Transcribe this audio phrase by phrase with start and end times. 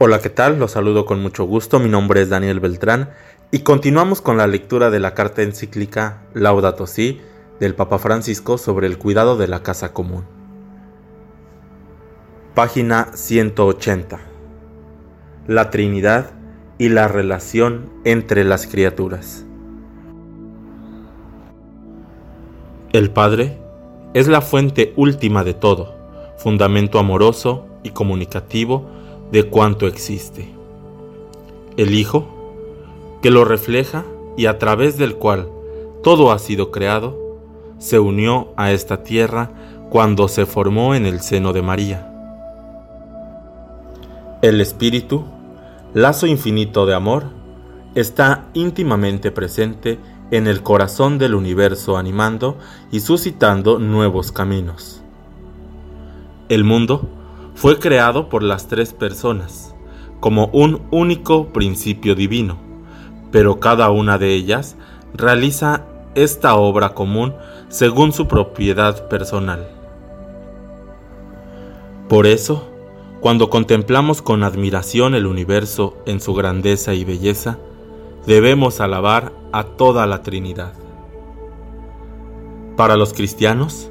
[0.00, 0.60] Hola, ¿qué tal?
[0.60, 1.80] Los saludo con mucho gusto.
[1.80, 3.10] Mi nombre es Daniel Beltrán
[3.50, 7.20] y continuamos con la lectura de la carta encíclica Laudato Si
[7.58, 10.24] del Papa Francisco sobre el cuidado de la casa común.
[12.54, 14.20] Página 180.
[15.48, 16.30] La Trinidad
[16.78, 19.46] y la relación entre las criaturas.
[22.92, 23.58] El Padre
[24.14, 25.96] es la fuente última de todo,
[26.36, 28.96] fundamento amoroso y comunicativo
[29.32, 30.48] de cuanto existe.
[31.76, 32.26] El Hijo,
[33.22, 34.04] que lo refleja
[34.36, 35.48] y a través del cual
[36.02, 37.16] todo ha sido creado,
[37.78, 39.50] se unió a esta tierra
[39.90, 42.04] cuando se formó en el seno de María.
[44.42, 45.24] El Espíritu,
[45.94, 47.24] lazo infinito de amor,
[47.94, 49.98] está íntimamente presente
[50.30, 52.58] en el corazón del universo animando
[52.92, 55.02] y suscitando nuevos caminos.
[56.48, 57.08] El mundo
[57.58, 59.74] fue creado por las tres personas,
[60.20, 62.56] como un único principio divino,
[63.32, 64.76] pero cada una de ellas
[65.12, 65.84] realiza
[66.14, 67.34] esta obra común
[67.68, 69.68] según su propiedad personal.
[72.08, 72.68] Por eso,
[73.18, 77.58] cuando contemplamos con admiración el universo en su grandeza y belleza,
[78.24, 80.74] debemos alabar a toda la Trinidad.
[82.76, 83.90] Para los cristianos,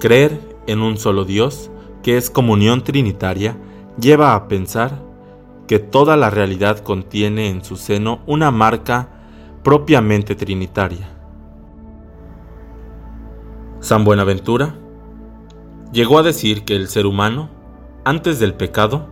[0.00, 1.69] creer en un solo Dios
[2.02, 3.56] que es comunión trinitaria,
[4.00, 5.02] lleva a pensar
[5.66, 9.08] que toda la realidad contiene en su seno una marca
[9.62, 11.08] propiamente trinitaria.
[13.80, 14.74] San Buenaventura
[15.92, 17.50] llegó a decir que el ser humano,
[18.04, 19.06] antes del pecado,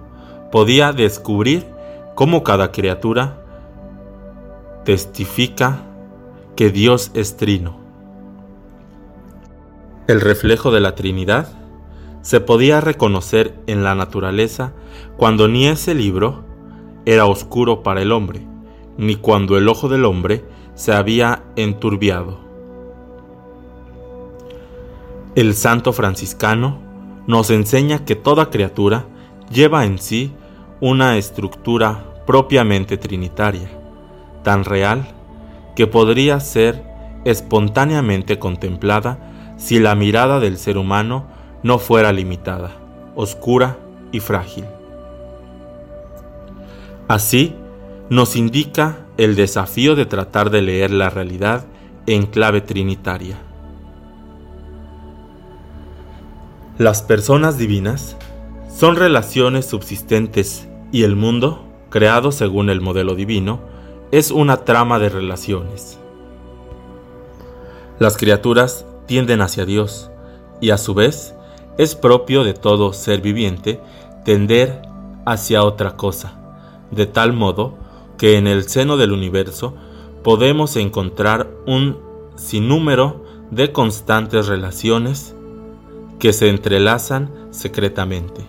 [0.51, 1.67] podía descubrir
[2.15, 3.43] cómo cada criatura
[4.85, 5.83] testifica
[6.57, 7.77] que Dios es trino.
[10.07, 11.58] El reflejo de la Trinidad
[12.23, 14.73] se podía reconocer en la naturaleza
[15.17, 16.45] cuando ni ese libro
[17.07, 18.47] era oscuro para el hombre,
[18.97, 22.39] ni cuando el ojo del hombre se había enturbiado.
[25.35, 26.79] El santo franciscano
[27.27, 29.07] nos enseña que toda criatura
[29.51, 30.33] lleva en sí
[30.81, 33.71] una estructura propiamente trinitaria,
[34.43, 35.09] tan real
[35.77, 36.85] que podría ser
[37.25, 41.27] espontáneamente contemplada si la mirada del ser humano
[41.63, 42.73] no fuera limitada,
[43.15, 43.77] oscura
[44.13, 44.65] y frágil.
[47.09, 47.55] Así,
[48.11, 51.65] nos indica el desafío de tratar de leer la realidad
[52.07, 53.37] en clave trinitaria.
[56.79, 58.17] Las personas divinas
[58.75, 63.61] son relaciones subsistentes y el mundo, creado según el modelo divino,
[64.13, 65.99] es una trama de relaciones.
[67.99, 70.11] Las criaturas tienden hacia Dios
[70.61, 71.35] y a su vez
[71.79, 73.81] es propio de todo ser viviente
[74.25, 74.83] tender
[75.25, 76.35] hacia otra cosa,
[76.91, 77.79] de tal modo
[78.19, 79.75] que en el seno del universo
[80.23, 81.99] podemos encontrar un
[82.37, 85.35] sinnúmero de constantes relaciones
[86.19, 88.43] que se entrelazan secretamente.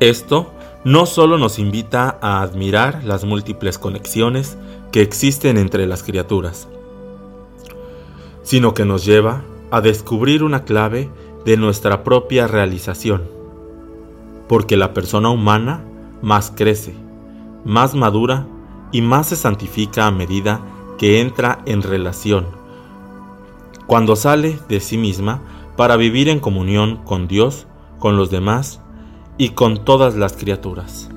[0.00, 0.50] Esto
[0.84, 4.58] no solo nos invita a admirar las múltiples conexiones
[4.90, 6.66] que existen entre las criaturas,
[8.42, 11.10] sino que nos lleva a descubrir una clave
[11.46, 13.22] de nuestra propia realización,
[14.46, 15.82] porque la persona humana
[16.20, 16.94] más crece,
[17.64, 18.46] más madura
[18.92, 20.60] y más se santifica a medida
[20.98, 22.48] que entra en relación,
[23.86, 25.40] cuando sale de sí misma
[25.74, 27.66] para vivir en comunión con Dios,
[27.98, 28.82] con los demás
[29.38, 31.08] y con todas las criaturas.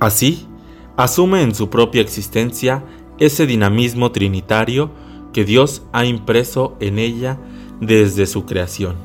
[0.00, 0.48] Así,
[0.96, 2.82] asume en su propia existencia
[3.18, 4.90] ese dinamismo trinitario
[5.36, 7.36] que Dios ha impreso en ella
[7.78, 8.96] desde su creación.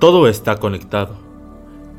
[0.00, 1.14] Todo está conectado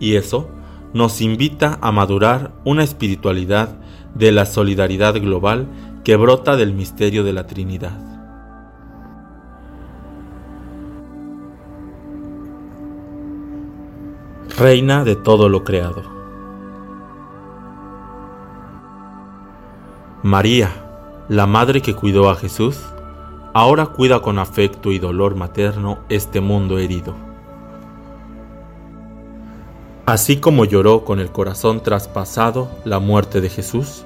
[0.01, 0.49] y eso
[0.93, 3.77] nos invita a madurar una espiritualidad
[4.15, 5.69] de la solidaridad global
[6.03, 7.97] que brota del misterio de la Trinidad.
[14.57, 16.03] Reina de todo lo creado.
[20.21, 20.86] María,
[21.29, 22.79] la madre que cuidó a Jesús,
[23.53, 27.15] ahora cuida con afecto y dolor materno este mundo herido.
[30.05, 34.05] Así como lloró con el corazón traspasado la muerte de Jesús,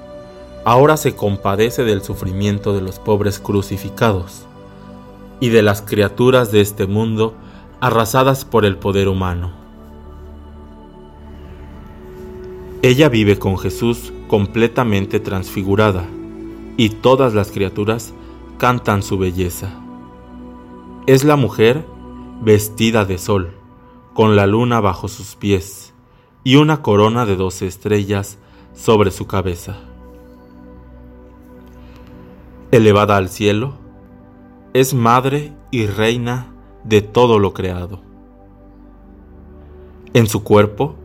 [0.65, 4.47] ahora se compadece del sufrimiento de los pobres crucificados
[5.39, 7.35] y de las criaturas de este mundo
[7.81, 9.51] arrasadas por el poder humano.
[12.81, 16.07] Ella vive con Jesús completamente transfigurada
[16.77, 18.13] y todas las criaturas
[18.57, 19.69] cantan su belleza.
[21.07, 21.85] Es la mujer
[22.41, 23.55] vestida de sol,
[24.13, 25.93] con la luna bajo sus pies
[26.43, 28.37] y una corona de doce estrellas
[28.73, 29.77] sobre su cabeza.
[32.71, 33.73] Elevada al cielo,
[34.73, 36.53] es madre y reina
[36.83, 38.01] de todo lo creado.
[40.13, 40.95] En su cuerpo,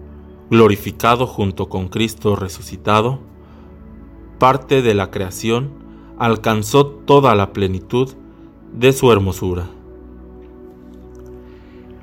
[0.50, 3.18] glorificado junto con Cristo resucitado,
[4.38, 5.70] parte de la creación
[6.18, 8.14] alcanzó toda la plenitud
[8.72, 9.66] de su hermosura.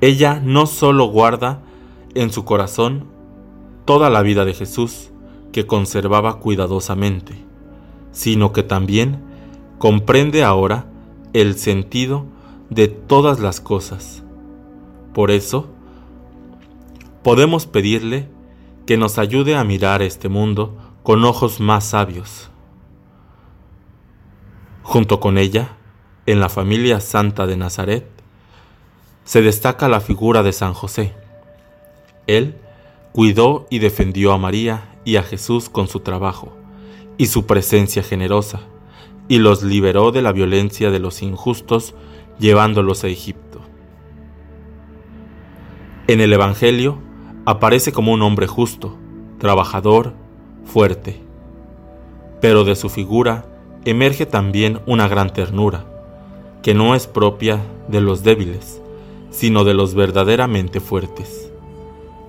[0.00, 1.62] Ella no solo guarda
[2.14, 3.06] en su corazón
[3.84, 5.10] toda la vida de Jesús
[5.52, 7.34] que conservaba cuidadosamente,
[8.12, 9.22] sino que también
[9.78, 10.86] comprende ahora
[11.32, 12.26] el sentido
[12.70, 14.22] de todas las cosas.
[15.12, 15.68] Por eso,
[17.22, 18.28] podemos pedirle
[18.86, 22.48] que nos ayude a mirar este mundo con ojos más sabios.
[24.82, 25.76] Junto con ella,
[26.24, 28.08] en la familia santa de Nazaret,
[29.24, 31.12] se destaca la figura de San José.
[32.26, 32.56] Él
[33.12, 36.56] cuidó y defendió a María y a Jesús con su trabajo
[37.18, 38.60] y su presencia generosa,
[39.28, 41.94] y los liberó de la violencia de los injustos
[42.38, 43.60] llevándolos a Egipto.
[46.06, 46.96] En el Evangelio
[47.44, 48.96] aparece como un hombre justo,
[49.38, 50.23] trabajador,
[50.74, 51.20] fuerte,
[52.40, 53.46] pero de su figura
[53.84, 55.84] emerge también una gran ternura,
[56.64, 58.82] que no es propia de los débiles,
[59.30, 61.48] sino de los verdaderamente fuertes,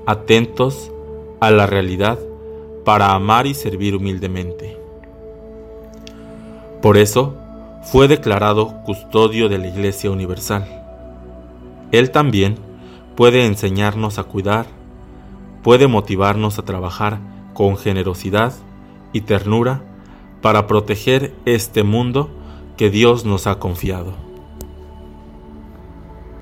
[0.06, 0.92] atentos
[1.40, 2.20] a la realidad
[2.84, 4.78] para amar y servir humildemente.
[6.84, 7.34] Por eso
[7.82, 10.68] fue declarado custodio de la Iglesia Universal.
[11.92, 12.58] Él también
[13.16, 14.68] puede enseñarnos a cuidar,
[15.64, 18.54] puede motivarnos a trabajar con generosidad
[19.14, 19.82] y ternura
[20.42, 22.30] para proteger este mundo
[22.78, 24.25] que Dios nos ha confiado.